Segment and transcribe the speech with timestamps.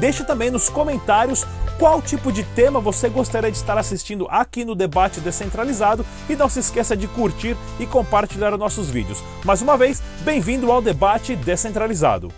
[0.00, 1.44] Deixe também nos comentários
[1.78, 6.48] qual tipo de tema você gostaria de estar assistindo aqui no Debate Descentralizado e não
[6.48, 9.22] se esqueça de curtir e compartilhar nossos vídeos.
[9.44, 12.32] Mais uma vez, bem-vindo ao Debate Descentralizado.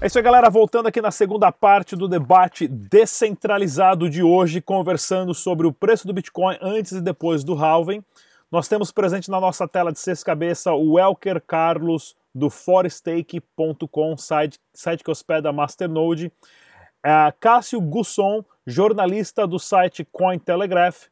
[0.00, 0.48] É isso aí, galera.
[0.48, 6.14] Voltando aqui na segunda parte do debate descentralizado de hoje, conversando sobre o preço do
[6.14, 8.00] Bitcoin antes e depois do halving.
[8.48, 14.60] Nós temos presente na nossa tela de seis cabeça o Elker Carlos do forestake.com, site,
[14.72, 16.30] site que hospeda Masternode.
[17.04, 21.06] É, Cássio Gusson, jornalista do site Cointelegraph.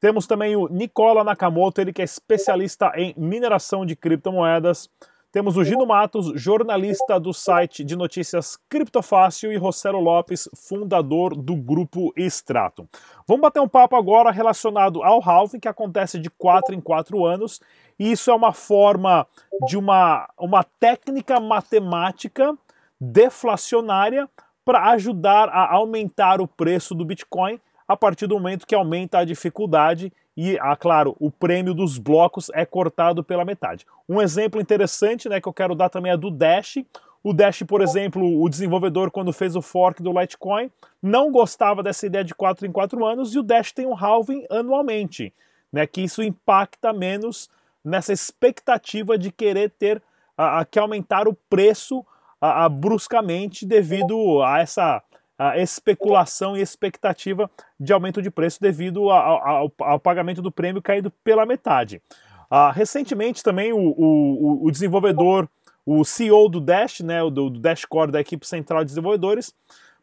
[0.00, 4.88] Temos também o Nicola Nakamoto, ele que é especialista em mineração de criptomoedas.
[5.30, 11.54] Temos o Gino Matos, jornalista do site de notícias Criptofácil, e Rossello Lopes, fundador do
[11.54, 12.86] grupo Stratum.
[13.26, 17.60] Vamos bater um papo agora relacionado ao halving, que acontece de 4 em 4 anos,
[17.98, 19.26] e isso é uma forma
[19.66, 22.56] de uma, uma técnica matemática
[22.98, 24.26] deflacionária
[24.68, 29.24] para ajudar a aumentar o preço do Bitcoin a partir do momento que aumenta a
[29.24, 33.86] dificuldade e, ah, claro, o prêmio dos blocos é cortado pela metade.
[34.06, 36.84] Um exemplo interessante né, que eu quero dar também é do Dash.
[37.24, 40.70] O Dash, por exemplo, o desenvolvedor, quando fez o fork do Litecoin,
[41.02, 44.44] não gostava dessa ideia de 4 em 4 anos e o Dash tem um halving
[44.50, 45.32] anualmente,
[45.72, 47.48] né, que isso impacta menos
[47.82, 50.02] nessa expectativa de querer ter
[50.36, 52.04] a, a que aumentar o preço
[52.40, 55.02] a, a, bruscamente devido a essa
[55.38, 61.12] a especulação e expectativa de aumento de preço devido ao, ao pagamento do prêmio caindo
[61.22, 62.02] pela metade.
[62.50, 65.48] Uh, recentemente também o, o, o, desenvolvedor,
[65.86, 69.54] o CEO do Dash, né, do, do Dash Core da equipe central de desenvolvedores,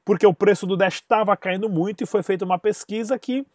[0.05, 3.45] porque o preço do Dash estava caindo muito e foi feita uma pesquisa que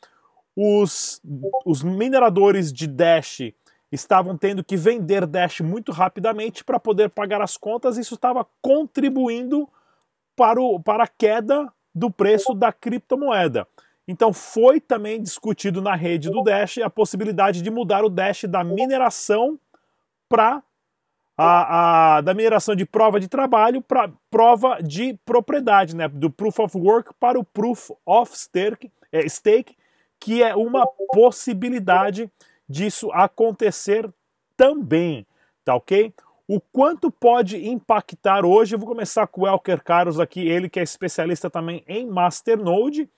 [0.55, 1.23] os,
[1.65, 3.53] os mineradores de Dash
[3.93, 9.69] estavam tendo que vender Dash muito rapidamente para poder pagar as contas, isso estava contribuindo
[10.37, 13.67] para, o, para a queda do preço da criptomoeda.
[14.07, 18.65] Então foi também discutido na rede do Dash a possibilidade de mudar o Dash da
[18.65, 19.59] mineração
[20.29, 20.63] para
[21.37, 26.07] a, a, da mineração de prova de trabalho para prova de propriedade, né?
[26.07, 29.77] do Proof of Work para o Proof of Stake, é, stake
[30.19, 32.31] que é uma possibilidade
[32.71, 34.09] disso acontecer
[34.57, 35.27] também,
[35.65, 36.15] tá ok?
[36.47, 40.79] O quanto pode impactar hoje, eu vou começar com o Elker Carlos aqui, ele que
[40.79, 43.11] é especialista também em Masternode,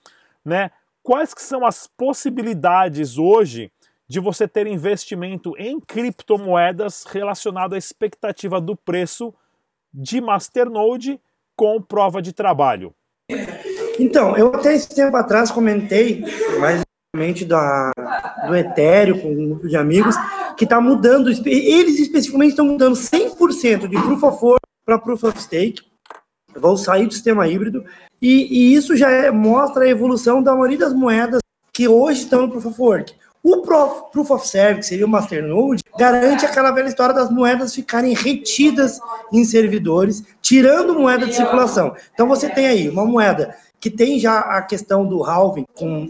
[0.43, 0.71] né?
[1.03, 3.71] Quais que são as possibilidades hoje
[4.07, 9.33] de você ter investimento em criptomoedas relacionado à expectativa do preço
[9.93, 11.19] de Masternode
[11.55, 12.93] com prova de trabalho?
[13.99, 16.23] Então, eu até esse tempo atrás comentei,
[16.59, 16.83] mas
[17.45, 17.91] da,
[18.47, 20.15] do Ethereum, com um grupo de amigos,
[20.57, 25.39] que está mudando, eles especificamente estão mudando 100% de Proof of Work para Proof of
[25.39, 25.83] Stake,
[26.55, 27.85] vão sair do sistema híbrido,
[28.19, 31.39] e, e isso já é, mostra a evolução da maioria das moedas
[31.71, 33.13] que hoje estão no Proof of Work.
[33.43, 37.75] O Proof, Proof of Service, que seria o Masternode, garante aquela velha história das moedas
[37.75, 38.99] ficarem retidas
[39.31, 41.93] em servidores, tirando moeda de circulação.
[42.11, 46.09] Então você tem aí uma moeda que tem já a questão do halving, com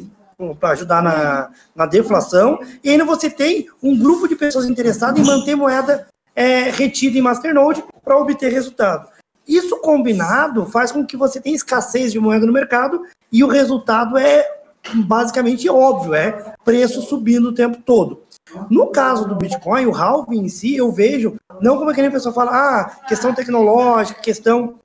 [0.60, 5.26] para ajudar na, na deflação, e ainda você tem um grupo de pessoas interessadas em
[5.26, 9.08] manter moeda é, retida em Masternode para obter resultado.
[9.48, 13.02] Isso combinado faz com que você tenha escassez de moeda no mercado
[13.32, 14.46] e o resultado é
[14.94, 18.24] basicamente óbvio, é preço subindo o tempo todo.
[18.70, 22.52] No caso do Bitcoin, o halving em si, eu vejo, não como aquele pessoa fala,
[22.52, 24.76] ah, questão tecnológica, questão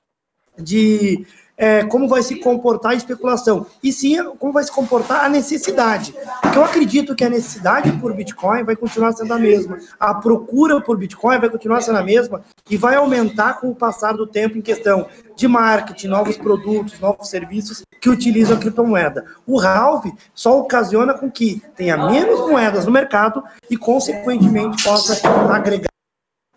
[0.58, 1.26] de
[1.58, 6.14] é, como vai se comportar a especulação, e sim como vai se comportar a necessidade.
[6.40, 10.80] Porque eu acredito que a necessidade por Bitcoin vai continuar sendo a mesma, a procura
[10.80, 14.56] por Bitcoin vai continuar sendo a mesma e vai aumentar com o passar do tempo
[14.56, 19.26] em questão de marketing, novos produtos, novos serviços que utilizam a criptomoeda.
[19.44, 25.20] O halve só ocasiona com que tenha menos moedas no mercado e, consequentemente, possa
[25.52, 25.88] agregar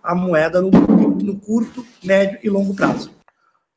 [0.03, 3.11] a moeda no, no curto, médio e longo prazo.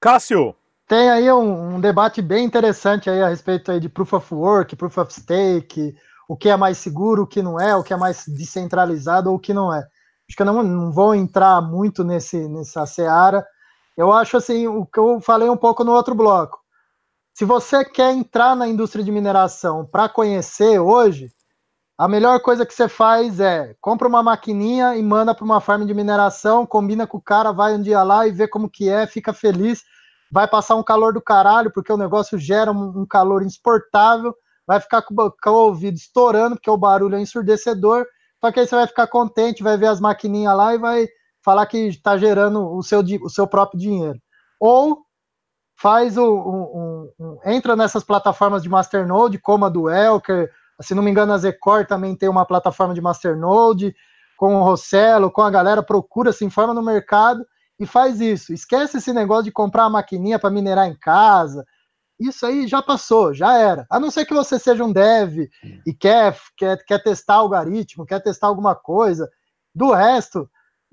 [0.01, 0.55] Cássio,
[0.87, 4.77] tem aí um, um, debate bem interessante aí a respeito aí de Proof of Work,
[4.77, 5.97] Proof of Stake,
[6.29, 9.37] o que é mais seguro, o que não é, o que é mais descentralizado ou
[9.37, 9.79] o que não é.
[9.79, 13.47] Acho que eu não, não vou entrar muito nesse, nessa seara.
[13.97, 16.61] Eu acho assim, o que eu falei um pouco no outro bloco.
[17.35, 21.31] se você quer entrar na indústria de mineração para conhecer hoje,
[21.97, 25.87] a melhor coisa que você faz é compra uma maquininha e manda para uma farm
[25.87, 29.07] de mineração, combina com o cara, vai um dia lá e vê como que é,
[29.07, 29.85] fica feliz,
[30.31, 34.35] vai passar um calor do caralho, porque o negócio gera um, um calor insuportável,
[34.67, 38.07] vai ficar com, com, o ouvido estourando, porque o barulho é ensurdecedor,
[38.41, 41.07] só que aí você vai ficar contente, vai ver as maquininhas lá e vai
[41.43, 44.19] falar que está gerando o seu, o seu próprio dinheiro.
[44.59, 45.05] Ou
[45.77, 47.11] faz o,
[47.45, 50.51] entra nessas plataformas de Masternode, como a do Elker,
[50.81, 53.95] se não me engano, a Zecor também tem uma plataforma de Masternode,
[54.37, 57.47] com o Rossello, com a galera, procura, se informa no mercado
[57.79, 58.53] e faz isso.
[58.53, 61.65] Esquece esse negócio de comprar a maquininha para minerar em casa.
[62.19, 63.87] Isso aí já passou, já era.
[63.91, 65.49] A não ser que você seja um dev
[65.87, 69.29] e quer, quer, quer testar algoritmo, quer testar alguma coisa.
[69.75, 70.49] Do resto,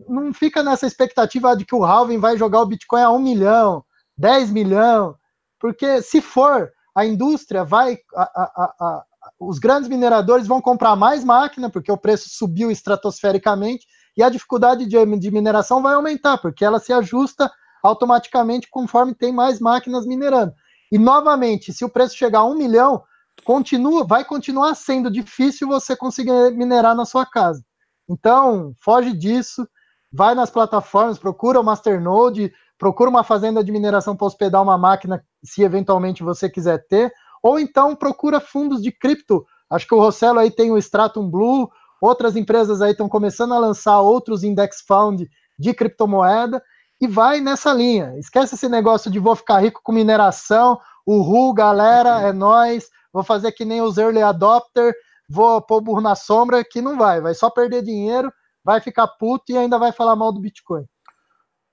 [0.10, 3.84] não fica nessa expectativa de que o Halving vai jogar o Bitcoin a 1 milhão,
[4.18, 5.16] 10 milhão,
[5.60, 9.04] porque se for, a indústria vai, a, a, a,
[9.40, 13.86] os grandes mineradores vão comprar mais máquina, porque o preço subiu estratosfericamente,
[14.18, 17.52] e a dificuldade de, de mineração vai aumentar, porque ela se ajusta
[17.84, 20.54] automaticamente conforme tem mais máquinas minerando.
[20.92, 23.02] E novamente, se o preço chegar a um milhão,
[23.46, 27.64] continua, vai continuar sendo difícil você conseguir minerar na sua casa.
[28.10, 29.66] Então, foge disso,
[30.12, 35.24] vai nas plataformas, procura o Masternode, procura uma fazenda de mineração para hospedar uma máquina,
[35.44, 37.12] se eventualmente você quiser ter,
[37.42, 39.46] ou então procura fundos de cripto.
[39.70, 41.70] Acho que o Rossello aí tem o Stratum Blue,
[42.02, 46.62] outras empresas aí estão começando a lançar outros index fund de criptomoeda
[47.00, 48.18] e vai nessa linha.
[48.18, 53.52] Esquece esse negócio de vou ficar rico com mineração, uhul, galera, é nós, vou fazer
[53.52, 54.94] que nem os early adopter,
[55.30, 58.32] vou pôr burro na sombra, que não vai, vai só perder dinheiro,
[58.64, 60.86] vai ficar puto e ainda vai falar mal do Bitcoin.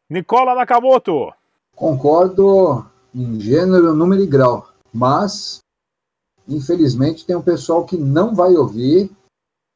[0.08, 1.32] Nicola Nakamoto.
[1.74, 4.68] Concordo em gênero, número e grau.
[4.92, 5.60] Mas,
[6.48, 9.10] infelizmente, tem um pessoal que não vai ouvir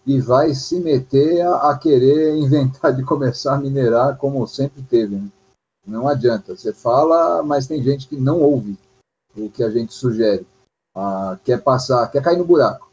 [0.07, 5.17] e vai se meter a, a querer inventar de começar a minerar como sempre teve.
[5.17, 5.29] Né?
[5.87, 6.57] Não adianta.
[6.57, 8.79] Você fala, mas tem gente que não ouve
[9.37, 10.47] o que a gente sugere.
[10.95, 12.91] Ah, quer passar, quer cair no buraco.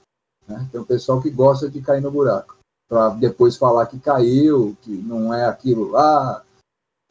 [0.48, 0.68] Né?
[0.72, 2.58] Tem um pessoal que gosta de cair no buraco.
[2.88, 6.44] Para depois falar que caiu, que não é aquilo lá.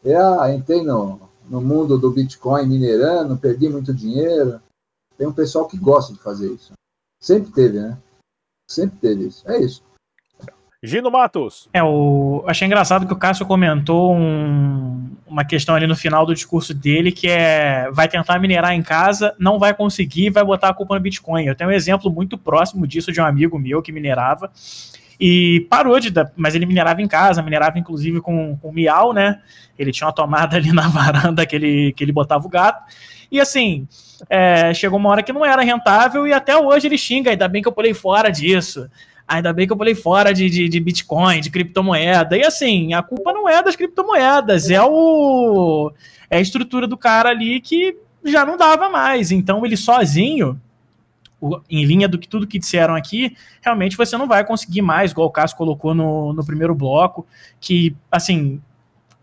[0.02, 4.60] É, ah, entrei no, no mundo do Bitcoin minerando, perdi muito dinheiro.
[5.16, 6.72] Tem um pessoal que gosta de fazer isso.
[7.20, 7.98] Sempre teve, né?
[8.68, 9.50] Sempre teve isso.
[9.50, 9.82] É isso.
[10.82, 11.68] Gino Matos.
[11.72, 12.44] É, o...
[12.46, 15.10] achei engraçado que o Cássio comentou um...
[15.26, 19.34] uma questão ali no final do discurso dele, que é vai tentar minerar em casa,
[19.38, 21.46] não vai conseguir, vai botar a culpa no Bitcoin.
[21.46, 24.52] Eu tenho um exemplo muito próximo disso de um amigo meu que minerava
[25.20, 26.12] e parou de.
[26.36, 29.40] Mas ele minerava em casa, minerava inclusive com, com miau, né?
[29.78, 32.82] Ele tinha uma tomada ali na varanda que ele, que ele botava o gato.
[33.30, 33.86] E assim,
[34.30, 37.60] é, chegou uma hora que não era rentável e até hoje ele xinga, ainda bem
[37.60, 38.88] que eu pulei fora disso.
[39.26, 42.36] Ainda bem que eu pulei fora de, de, de Bitcoin, de criptomoeda.
[42.38, 45.92] E assim, a culpa não é das criptomoedas, é o
[46.30, 49.30] é a estrutura do cara ali que já não dava mais.
[49.30, 50.58] Então ele sozinho,
[51.70, 55.28] em linha do que tudo que disseram aqui, realmente você não vai conseguir mais, igual
[55.28, 57.26] o Cássio colocou no, no primeiro bloco,
[57.60, 58.60] que assim,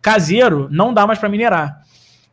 [0.01, 1.81] caseiro não dá mais para minerar.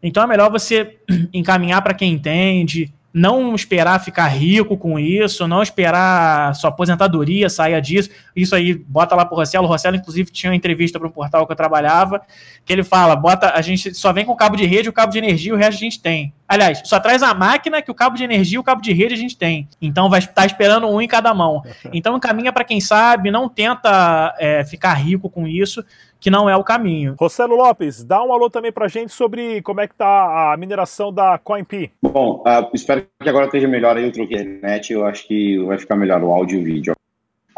[0.02, 0.98] Então é melhor você
[1.32, 7.80] encaminhar para quem entende, não esperar ficar rico com isso, não esperar sua aposentadoria saia
[7.80, 8.08] disso.
[8.34, 9.66] Isso aí, bota lá pro Rossello.
[9.66, 12.22] O Rossello, inclusive, tinha uma entrevista para um portal que eu trabalhava,
[12.64, 15.12] que ele fala: bota, a gente só vem com o cabo de rede, o cabo
[15.12, 16.32] de energia, o resto a gente tem.
[16.48, 19.14] Aliás, só traz a máquina que o cabo de energia e o cabo de rede
[19.14, 19.68] a gente tem.
[19.80, 21.62] Então vai estar esperando um em cada mão.
[21.92, 25.84] Então encaminha para quem sabe, não tenta é, ficar rico com isso
[26.22, 27.16] que não é o caminho.
[27.18, 30.56] Rossello Lopes, dá um alô também para a gente sobre como é que está a
[30.56, 31.90] mineração da CoinP.
[32.00, 35.58] Bom, uh, espero que agora esteja melhor aí o truque da internet, eu acho que
[35.64, 36.94] vai ficar melhor o áudio e o vídeo.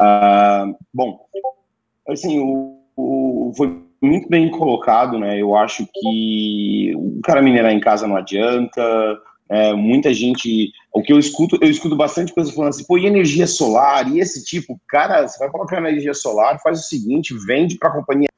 [0.00, 1.20] Uh, bom,
[2.08, 5.38] assim, o, o, foi muito bem colocado, né?
[5.38, 8.82] Eu acho que o cara minerar em casa não adianta,
[9.50, 10.72] é, muita gente.
[10.90, 14.10] O que eu escuto, eu escuto bastante pessoas falando assim, pô, e energia solar?
[14.10, 17.92] E esse tipo, cara, você vai colocar energia solar, faz o seguinte, vende para a
[17.92, 18.28] companhia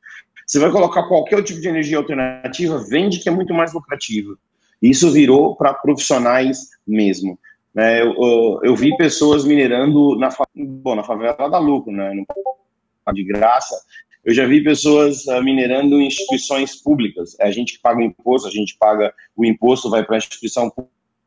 [0.47, 4.39] você vai colocar qualquer tipo de energia alternativa, vende que é muito mais lucrativo.
[4.81, 7.39] Isso virou para profissionais mesmo.
[7.77, 12.11] É, eu, eu, eu, vi pessoas minerando na, bom, na favela da lucro, né,
[13.13, 13.75] de graça.
[14.25, 17.37] Eu já vi pessoas uh, minerando em instituições públicas.
[17.39, 20.19] É a gente que paga o imposto, a gente paga o imposto, vai para a
[20.19, 20.73] instituição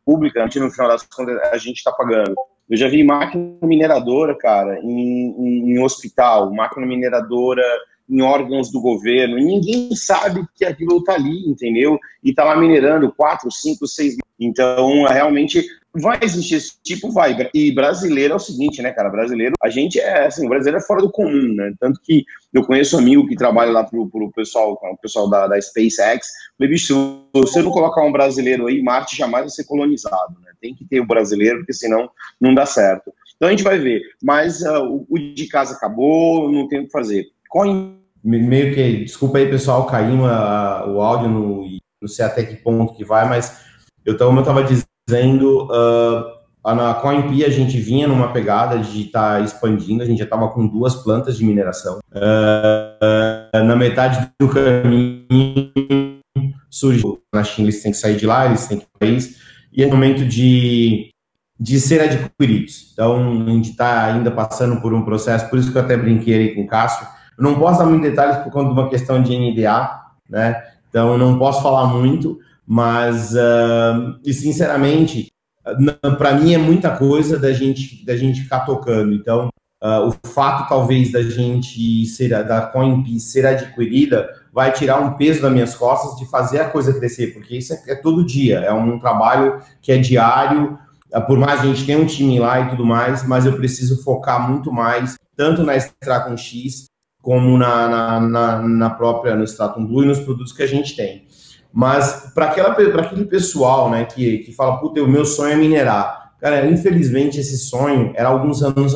[0.04, 2.36] pública, a gente, no final das contas a gente está pagando.
[2.70, 7.64] Eu já vi máquina mineradora, cara, em, em, em hospital, máquina mineradora
[8.10, 12.00] em órgãos do governo, e ninguém sabe que aquilo está ali, entendeu?
[12.24, 15.64] E está lá minerando 4, 5, 6 Então, realmente,
[15.94, 17.36] vai existir esse tipo, vai.
[17.54, 19.10] E brasileiro é o seguinte, né, cara?
[19.10, 21.74] Brasileiro, a gente é, assim, brasileiro é fora do comum, né?
[21.80, 25.48] Tanto que eu conheço um amigo que trabalha lá pro, pro pessoal, o pessoal da,
[25.48, 26.28] da SpaceX.
[26.58, 30.52] Falei, bicho, se você não colocar um brasileiro aí, Marte jamais vai ser colonizado, né?
[30.62, 33.12] Tem que ter o um brasileiro, porque senão não dá certo.
[33.36, 34.02] Então a gente vai ver.
[34.22, 37.28] Mas uh, o, o, de casa acabou, não tem o que fazer.
[37.50, 37.99] Coin...
[38.24, 41.66] Meio que, desculpa aí, pessoal, caiu a, o áudio, no,
[42.02, 43.62] não sei até que ponto que vai, mas
[44.06, 49.38] eu, como eu estava dizendo, uh, na CoinP a gente vinha numa pegada de estar
[49.38, 52.00] tá expandindo, a gente já estava com duas plantas de mineração.
[52.12, 56.20] Uh, na metade do caminho
[56.70, 59.38] surgiu na China, eles têm que sair de lá, eles têm que ir o país,
[59.72, 61.12] e é momento de
[61.60, 62.92] de ser adquiridos.
[62.94, 66.34] Então, a gente está ainda passando por um processo, por isso que eu até brinquei
[66.34, 67.06] aí com o Cássio.
[67.40, 70.62] Eu não posso dar muitos detalhes por conta de uma questão de NDA, né?
[70.90, 75.32] Então, não posso falar muito, mas, uh, e sinceramente,
[76.18, 79.14] para mim é muita coisa da gente, da gente ficar tocando.
[79.14, 79.50] Então,
[79.82, 85.42] uh, o fato, talvez, da gente ser, da CoinP ser adquirida, vai tirar um peso
[85.42, 88.74] das minhas costas de fazer a coisa crescer, porque isso é, é todo dia, é
[88.74, 90.78] um trabalho que é diário,
[91.14, 94.04] ah, por mais a gente tem um time lá e tudo mais, mas eu preciso
[94.04, 96.89] focar muito mais, tanto na Stratum X,
[97.22, 100.96] como na, na, na, na própria, no Stratum Blue e nos produtos que a gente
[100.96, 101.28] tem.
[101.72, 106.34] Mas para aquele pessoal né, que, que fala, puta, o meu sonho é minerar.
[106.40, 108.96] Cara, infelizmente esse sonho era alguns anos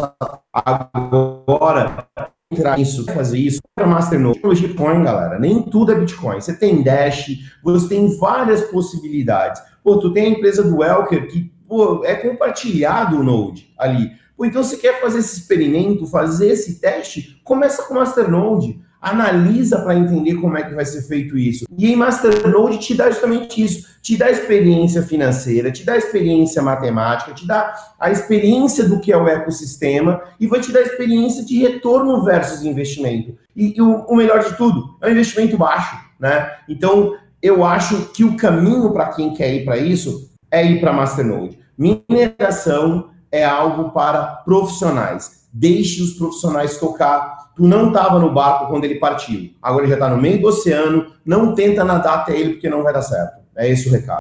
[0.53, 2.07] agora
[2.53, 6.39] entrar nisso, fazer isso, para Masternode, Bitcoin, galera, nem tudo é Bitcoin.
[6.39, 7.27] Você tem Dash,
[7.63, 9.61] você tem várias possibilidades.
[9.83, 14.11] Pô, tu tem a empresa do Elker que pô, é compartilhado o Node ali.
[14.43, 18.77] Pô, então, se quer fazer esse experimento, fazer esse teste, começa com Masternode.
[19.01, 21.65] Analisa para entender como é que vai ser feito isso.
[21.77, 23.87] E em Masternode te dá justamente isso.
[24.01, 29.17] Te dá experiência financeira, te dá experiência matemática, te dá a experiência do que é
[29.17, 33.37] o ecossistema e vai te dar experiência de retorno versus investimento.
[33.55, 36.51] E, e o, o melhor de tudo, é um investimento baixo, né?
[36.67, 40.91] Então, eu acho que o caminho para quem quer ir para isso é ir para
[40.91, 41.59] Masternode.
[41.77, 45.47] Mineração é algo para profissionais.
[45.51, 47.51] Deixe os profissionais tocar.
[47.55, 49.51] Tu não estava no barco quando ele partiu.
[49.59, 51.11] Agora ele já está no meio do oceano.
[51.25, 53.39] Não tenta nadar até ele porque não vai dar certo.
[53.57, 54.19] É esse o recado.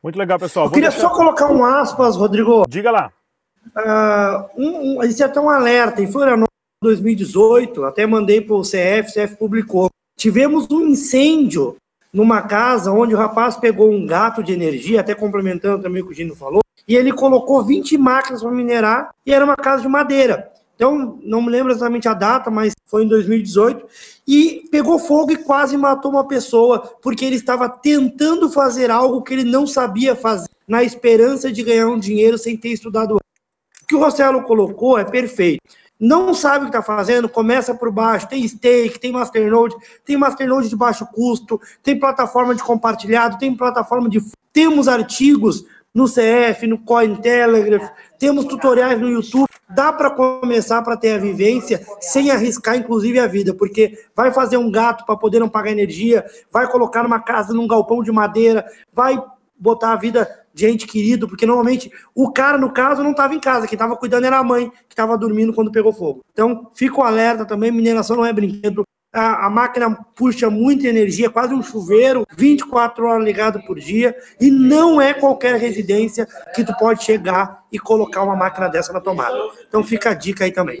[0.00, 0.66] Muito legal, pessoal.
[0.66, 1.08] Eu queria deixar...
[1.08, 2.64] só colocar um aspas, Rodrigo.
[2.68, 3.10] Diga lá.
[3.76, 6.00] Uh, um, um, existe até um alerta.
[6.00, 6.48] Em Florianópolis,
[6.80, 9.90] 2018, até mandei para o CF, o CF publicou.
[10.16, 11.76] Tivemos um incêndio
[12.12, 16.12] numa casa onde o rapaz pegou um gato de energia, até complementando também o que
[16.12, 19.88] o Gino falou, e ele colocou 20 máquinas para minerar e era uma casa de
[19.88, 20.50] madeira.
[20.74, 23.84] Então, não me lembro exatamente a data, mas foi em 2018.
[24.26, 29.34] E pegou fogo e quase matou uma pessoa, porque ele estava tentando fazer algo que
[29.34, 33.16] ele não sabia fazer, na esperança de ganhar um dinheiro sem ter estudado.
[33.16, 35.60] O que o Rossello colocou é perfeito
[35.98, 40.68] não sabe o que está fazendo, começa por baixo, tem stake, tem masternode, tem masternode
[40.68, 44.22] de baixo custo, tem plataforma de compartilhado, tem plataforma de...
[44.52, 45.64] Temos artigos
[45.94, 51.84] no CF, no Cointelegraph, temos tutoriais no YouTube, dá para começar para ter a vivência
[52.00, 56.24] sem arriscar, inclusive, a vida, porque vai fazer um gato para poder não pagar energia,
[56.52, 59.20] vai colocar numa casa, num galpão de madeira, vai
[59.58, 63.40] botar a vida de ente querido, porque normalmente o cara, no caso, não estava em
[63.40, 66.24] casa, quem estava cuidando era a mãe, que estava dormindo quando pegou fogo.
[66.32, 68.84] Então, fico alerta também, mineração não é brinquedo.
[69.12, 74.50] A, a, máquina puxa muita energia, quase um chuveiro, 24 horas ligado por dia, e
[74.50, 79.38] não é qualquer residência que tu pode chegar e colocar uma máquina dessa na tomada.
[79.66, 80.78] Então fica a dica aí também.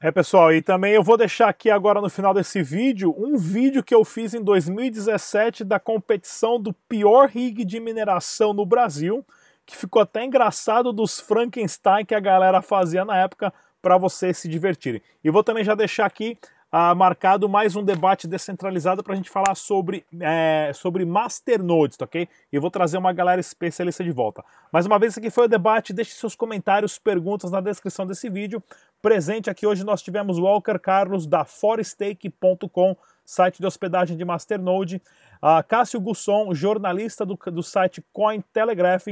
[0.00, 3.82] É, pessoal, e também eu vou deixar aqui agora no final desse vídeo um vídeo
[3.82, 9.26] que eu fiz em 2017 da competição do pior rig de mineração no Brasil,
[9.66, 14.48] que ficou até engraçado dos Frankenstein que a galera fazia na época para vocês se
[14.48, 15.02] divertirem.
[15.22, 16.38] E vou também já deixar aqui
[16.70, 22.04] ah, marcado mais um debate descentralizado para a gente falar sobre, é, sobre masternodes, tá
[22.04, 22.28] ok?
[22.52, 24.44] E vou trazer uma galera especialista de volta.
[24.70, 25.94] Mais uma vez, esse aqui foi o debate.
[25.94, 28.62] Deixe seus comentários, perguntas na descrição desse vídeo.
[29.00, 35.00] Presente aqui hoje nós tivemos o Walker Carlos da forestake.com, site de hospedagem de Masternode,
[35.40, 39.06] a Cássio Gusson, jornalista do, do site Cointelegraph,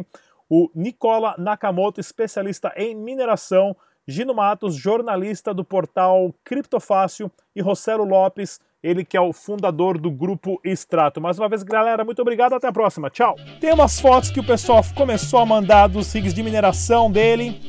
[0.49, 3.77] o Nicola Nakamoto, especialista em mineração,
[4.09, 10.13] Gino Matos, jornalista do portal Criptofácil, e Rossello Lopes, ele que é o fundador do
[10.13, 11.21] grupo Extrato.
[11.21, 13.11] Mais uma vez, galera, muito obrigado, até a próxima.
[13.11, 13.35] Tchau.
[13.61, 17.61] Tem umas fotos que o pessoal começou a mandar dos rigs de mineração dele.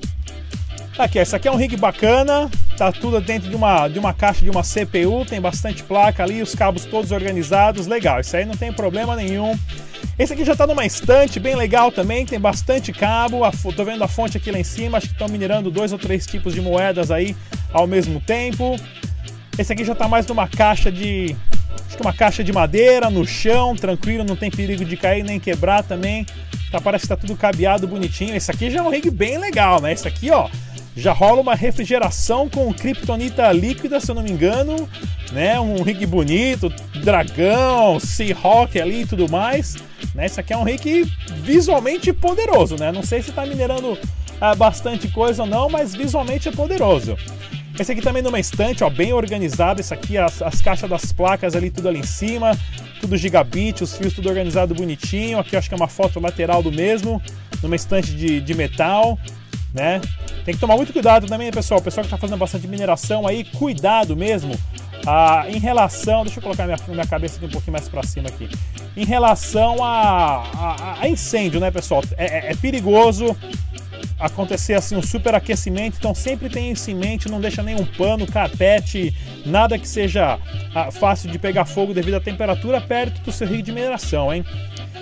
[0.98, 2.50] Aqui, esse aqui é um rig bacana.
[2.76, 6.42] Tá tudo dentro de uma, de uma caixa de uma CPU, tem bastante placa ali,
[6.42, 8.20] os cabos todos organizados, legal.
[8.20, 9.56] Isso aí não tem problema nenhum.
[10.18, 13.44] Esse aqui já tá numa estante, bem legal também, tem bastante cabo.
[13.44, 16.00] A, tô vendo a fonte aqui lá em cima, acho que estão minerando dois ou
[16.00, 17.36] três tipos de moedas aí
[17.72, 18.76] ao mesmo tempo.
[19.56, 21.36] Esse aqui já tá mais numa caixa de.
[21.86, 25.40] Acho que uma caixa de madeira no chão, tranquilo, não tem perigo de cair nem
[25.40, 26.26] quebrar também.
[26.72, 28.36] Tá, parece que tá tudo cabeado bonitinho.
[28.36, 29.94] Esse aqui já é um rig bem legal, né?
[29.94, 30.50] Esse aqui, ó,
[30.98, 34.90] já rola uma refrigeração com kryptonita líquida, se eu não me engano,
[35.32, 35.60] né?
[35.60, 36.74] Um rig bonito,
[37.04, 39.76] dragão, Seahawk ali e tudo mais.
[40.16, 40.26] Né?
[40.26, 41.06] Esse aqui é um rig
[41.44, 42.92] visualmente poderoso, né?
[42.92, 43.96] Não sei se tá minerando
[44.42, 47.16] ah, bastante coisa ou não, mas visualmente é poderoso.
[47.80, 49.80] Esse aqui também numa estante, ó, bem organizado.
[49.80, 52.58] Esse aqui, as, as caixas das placas ali, tudo ali em cima.
[53.00, 55.38] Tudo gigabit, os fios tudo organizado bonitinho.
[55.38, 57.22] Aqui acho que é uma foto lateral do mesmo,
[57.62, 59.20] numa estante de, de metal
[59.74, 60.02] né?
[60.48, 61.82] Tem que tomar muito cuidado também, pessoal.
[61.82, 64.58] O pessoal que está fazendo bastante mineração aí, cuidado mesmo.
[65.06, 68.30] Ah, em relação, deixa eu colocar minha, minha cabeça aqui um pouquinho mais para cima
[68.30, 68.48] aqui.
[68.96, 72.02] Em relação a, a, a incêndio, né, pessoal?
[72.18, 73.36] É, é, é, perigoso
[74.18, 79.14] acontecer assim um superaquecimento, então sempre tenha isso em mente, não deixa nenhum pano, carpete,
[79.46, 80.40] nada que seja
[80.74, 84.46] ah, fácil de pegar fogo devido à temperatura perto do seu rio de mineração, hein?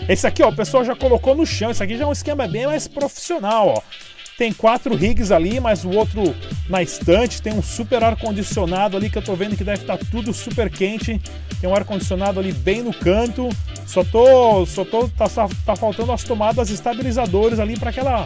[0.10, 2.48] Esse aqui, ó, o pessoal já colocou no chão, esse aqui já é um esquema
[2.48, 4.15] bem mais profissional, ó.
[4.38, 6.36] Tem quatro rigs ali, mas o outro
[6.70, 7.42] na estante.
[7.42, 10.70] Tem um super ar-condicionado ali que eu tô vendo que deve estar tá tudo super
[10.70, 11.22] quente.
[11.62, 13.48] Tem um ar-condicionado ali bem no canto.
[13.86, 14.66] Só tô.
[14.66, 15.08] Só tô.
[15.08, 15.26] Tá,
[15.66, 18.26] tá faltando as tomadas estabilizadores ali para aquela.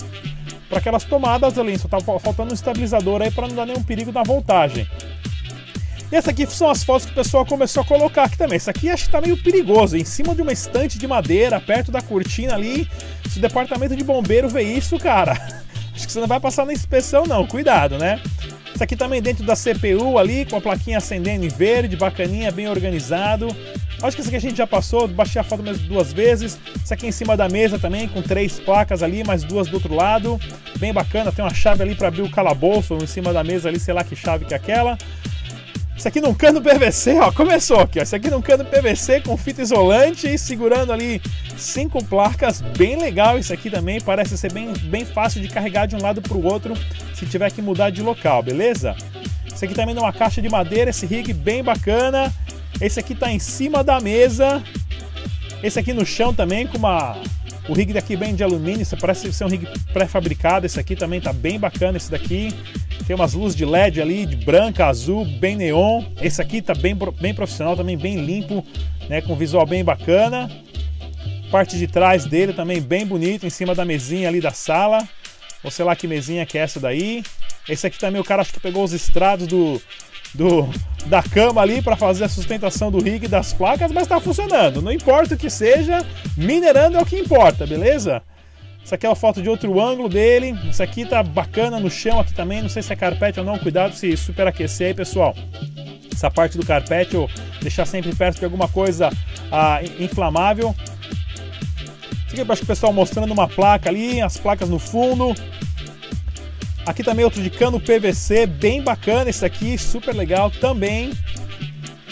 [0.67, 4.11] Para aquelas tomadas ali, só tá faltando um estabilizador aí para não dar nenhum perigo
[4.11, 4.87] na voltagem.
[6.11, 8.55] E essa aqui são as fotos que o pessoal começou a colocar aqui também.
[8.55, 11.91] Essa aqui acho que tá meio perigoso, em cima de uma estante de madeira, perto
[11.91, 12.87] da cortina ali.
[13.29, 15.39] Se o departamento de bombeiro vê isso, cara,
[15.99, 18.21] Acho que você não vai passar na inspeção não, cuidado, né?
[18.73, 22.69] Isso aqui também dentro da CPU ali, com a plaquinha acendendo em verde, bacaninha, bem
[22.69, 23.53] organizado.
[24.01, 26.57] Acho que isso aqui a gente já passou, baixei a foto mais duas vezes.
[26.81, 29.93] Isso aqui em cima da mesa também, com três placas ali, mais duas do outro
[29.93, 30.39] lado.
[30.77, 33.77] Bem bacana, tem uma chave ali para abrir o calabouço em cima da mesa ali,
[33.77, 34.97] sei lá que chave que é aquela.
[35.99, 38.03] Isso aqui num cano PVC, ó, começou aqui, ó.
[38.03, 41.21] Isso aqui num cano PVC com fita isolante e segurando ali
[41.57, 45.97] cinco placas, bem legal isso aqui também, parece ser bem, bem fácil de carregar de
[45.97, 46.73] um lado para o outro
[47.13, 48.95] se tiver que mudar de local, beleza?
[49.53, 52.33] Isso aqui também numa caixa de madeira, esse rig bem bacana.
[52.79, 54.63] Esse aqui tá em cima da mesa.
[55.61, 57.21] Esse aqui no chão também com uma
[57.69, 60.65] o rig daqui bem de alumínio, isso parece ser um rig pré-fabricado.
[60.65, 62.51] Esse aqui também tá bem bacana esse daqui.
[63.05, 66.03] Tem umas luzes de LED ali, de branca, azul, bem neon.
[66.19, 68.65] Esse aqui tá bem, bem profissional, também bem limpo,
[69.07, 70.49] né, com visual bem bacana.
[71.51, 75.07] Parte de trás dele também bem bonito, em cima da mesinha ali da sala.
[75.63, 77.23] Ou sei lá que mesinha que é essa daí.
[77.67, 79.79] Esse aqui também o cara acho que pegou os estrados do,
[80.33, 80.69] do
[81.05, 84.81] da cama ali para fazer a sustentação do rig das placas, mas tá funcionando.
[84.81, 86.05] Não importa o que seja,
[86.37, 88.21] minerando é o que importa, beleza?
[88.83, 90.57] Essa aqui é uma foto de outro ângulo dele.
[90.67, 92.61] Essa aqui tá bacana no chão aqui também.
[92.61, 93.59] Não sei se é carpete ou não.
[93.59, 95.35] Cuidado se superaquecer aí, pessoal.
[96.11, 97.29] Essa parte do carpete ou
[97.61, 99.11] deixar sempre perto de alguma coisa
[99.51, 100.73] ah, inflamável.
[102.25, 105.35] Isso aqui eu acho que o pessoal mostrando uma placa ali, as placas no fundo.
[106.85, 111.11] Aqui também outro de cano PVC, bem bacana esse aqui, super legal também.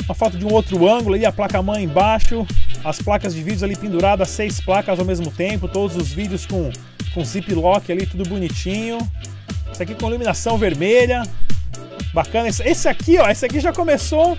[0.06, 2.46] Uma foto de um outro ângulo aí, a placa mãe embaixo
[2.84, 6.72] as placas de vídeos ali penduradas, seis placas ao mesmo tempo, todos os vídeos com,
[7.14, 8.98] com zip lock ali, tudo bonitinho.
[9.72, 11.24] Esse aqui com iluminação vermelha,
[12.14, 12.48] bacana.
[12.48, 14.38] Esse aqui, ó, esse aqui já começou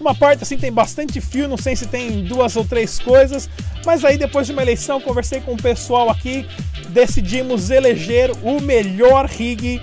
[0.00, 3.48] uma parte assim tem bastante fio, não sei se tem duas ou três coisas,
[3.84, 6.46] mas aí depois de uma eleição conversei com o pessoal aqui,
[6.90, 9.80] decidimos eleger o melhor rig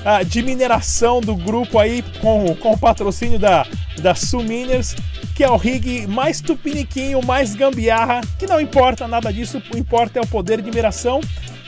[0.00, 3.66] uh, de mineração do grupo aí com, com o patrocínio da,
[4.00, 4.94] da Sul Miners
[5.40, 9.78] que é o rig mais tupiniquinho, mais gambiarra, que não importa nada disso, o que
[9.78, 11.18] importa é o poder de miração.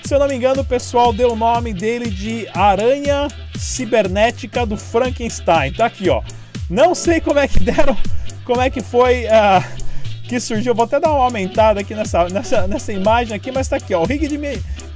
[0.05, 4.77] Se eu não me engano, o pessoal deu o nome dele de Aranha Cibernética do
[4.77, 5.73] Frankenstein.
[5.73, 6.23] Tá aqui, ó.
[6.69, 7.97] Não sei como é que deram,
[8.45, 9.83] como é que foi uh,
[10.29, 10.75] que surgiu.
[10.75, 14.03] Vou até dar uma aumentada aqui nessa, nessa, nessa imagem aqui, mas tá aqui, ó.
[14.03, 14.39] O rig de,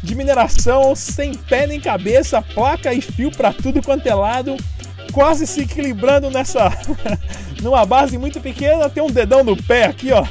[0.02, 4.56] de mineração sem pé nem cabeça, placa e fio para tudo quanto é lado
[5.12, 6.70] quase se equilibrando nessa
[7.62, 10.24] numa base muito pequena, tem um dedão no pé aqui, ó.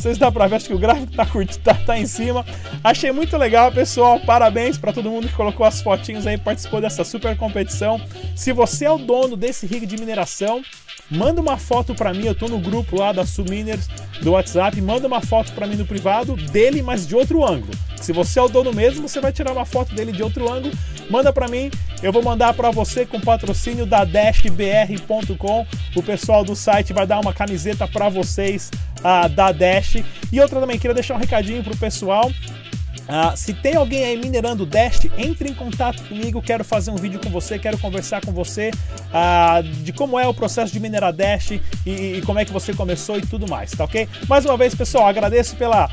[0.00, 1.26] Vocês dá pra ver, acho que o gráfico tá,
[1.62, 2.42] tá, tá em cima.
[2.82, 4.18] Achei muito legal, pessoal.
[4.18, 8.00] Parabéns para todo mundo que colocou as fotinhos aí, participou dessa super competição.
[8.34, 10.62] Se você é o dono desse rig de mineração,
[11.10, 13.88] manda uma foto para mim, eu tô no grupo lá da Suminers
[14.22, 17.72] do WhatsApp, manda uma foto para mim no privado dele, mas de outro ângulo.
[17.96, 20.72] Se você é o dono mesmo, você vai tirar uma foto dele de outro ângulo,
[21.10, 21.70] manda para mim,
[22.02, 25.66] eu vou mandar para você com patrocínio da dashbr.com.
[25.94, 29.96] O pessoal do site vai dar uma camiseta para vocês uh, da Dash.
[30.30, 32.30] E outra também, queria deixar um recadinho pro pessoal.
[32.30, 36.40] Uh, se tem alguém aí minerando Dash, entre em contato comigo.
[36.40, 40.34] Quero fazer um vídeo com você, quero conversar com você uh, de como é o
[40.34, 43.84] processo de minerar Dash e, e, como é que você começou e tudo mais, tá
[43.84, 44.08] ok?
[44.28, 45.90] Mais uma vez, pessoal, agradeço pela,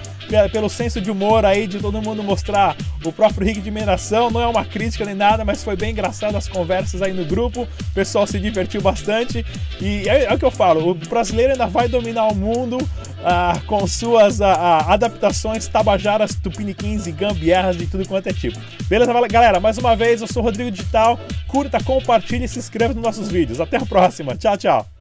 [0.51, 4.29] pelo senso de humor aí de todo mundo mostrar o próprio rig de mineração.
[4.29, 7.63] Não é uma crítica nem nada, mas foi bem engraçado as conversas aí no grupo.
[7.63, 9.45] O pessoal se divertiu bastante
[9.79, 13.65] e é, é o que eu falo: o brasileiro ainda vai dominar o mundo uh,
[13.65, 14.43] com suas uh,
[14.87, 18.59] adaptações tabajaras, tupiniquins e gambiarras de tudo quanto é tipo.
[18.87, 19.59] Beleza, galera?
[19.59, 21.19] Mais uma vez, eu sou o Rodrigo Digital.
[21.47, 23.59] Curta, compartilhe e se inscreva nos nossos vídeos.
[23.59, 24.35] Até a próxima.
[24.35, 24.96] Tchau, tchau.